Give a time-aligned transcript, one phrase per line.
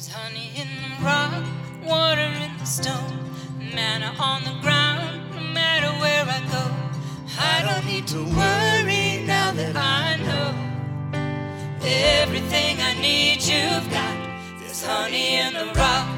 [0.00, 1.44] There's honey in the rock,
[1.84, 3.18] water in the stone,
[3.58, 6.64] manna on the ground, no matter where I go.
[7.38, 10.54] I don't need to worry now that I know
[11.82, 14.16] everything I need you've got.
[14.58, 16.08] There's honey in the rock.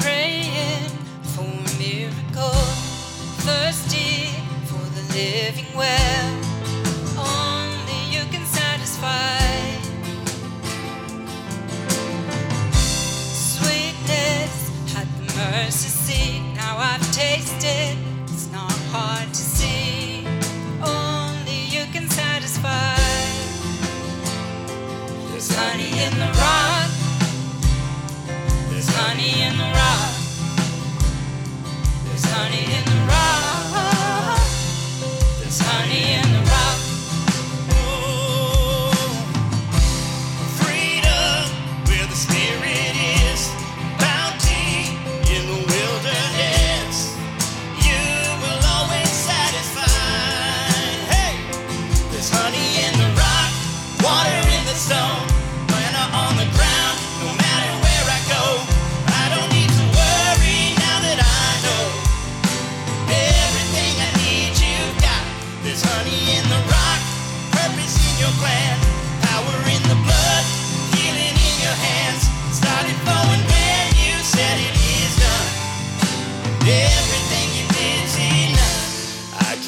[0.00, 0.88] Praying
[1.34, 2.67] for a miracle,
[16.08, 20.24] Now I've tasted, it's not hard to see.
[20.82, 22.96] Only you can satisfy.
[25.30, 26.37] There's honey in the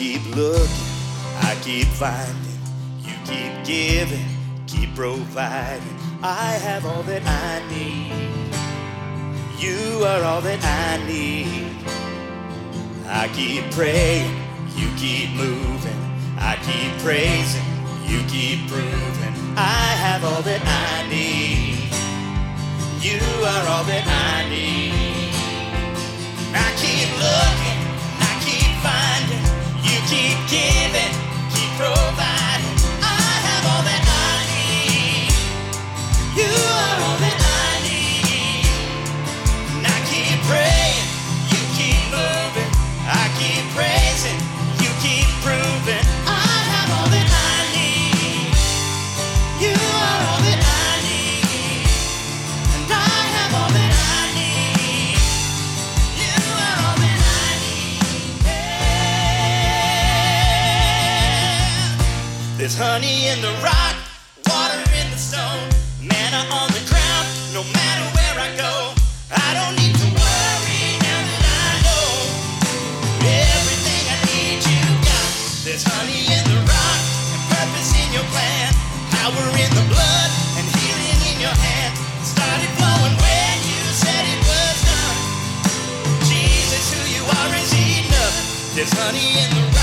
[0.00, 0.86] keep looking,
[1.42, 2.58] I keep finding,
[3.02, 4.24] you keep giving,
[4.66, 5.94] keep providing.
[6.22, 8.10] I have all that I need.
[9.58, 11.76] You are all that I need.
[13.08, 14.34] I keep praying,
[14.74, 16.00] you keep moving.
[16.38, 17.68] I keep praising,
[18.08, 19.34] you keep proving.
[19.58, 21.77] I have all that I need.
[23.05, 24.99] You are all that I need.
[62.60, 63.96] There's honey in the rock,
[64.44, 65.64] water in the stone,
[66.04, 67.24] manna on the ground.
[67.56, 68.92] No matter where I go,
[69.32, 72.04] I don't need to worry now that I know
[73.24, 75.28] everything I need you got.
[75.64, 77.00] There's honey in the rock
[77.32, 78.77] and purpose in your plan,
[79.08, 81.96] power in the blood and healing in your hand.
[82.20, 85.16] Started flowing when you said it was done.
[86.28, 88.36] Jesus, who you are is enough.
[88.77, 89.80] There's honey in the rock.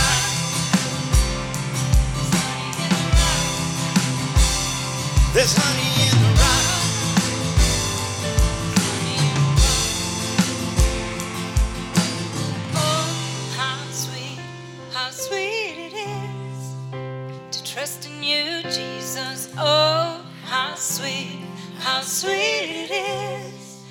[17.77, 19.53] Trust in you, Jesus.
[19.55, 21.43] Oh, how sweet,
[21.77, 23.83] how sweet it is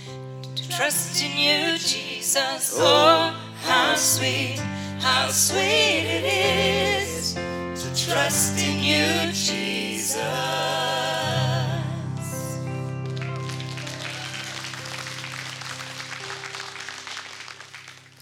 [0.56, 2.74] to trust in you, Jesus.
[2.76, 4.58] Oh, oh how sweet,
[4.98, 10.16] how sweet it is to trust in you, Jesus.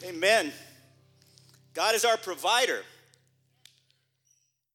[0.04, 0.52] Amen.
[1.72, 2.82] God is our provider.